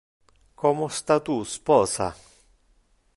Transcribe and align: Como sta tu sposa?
Como 0.61 0.85
sta 0.97 1.17
tu 1.25 1.35
sposa? 1.55 2.07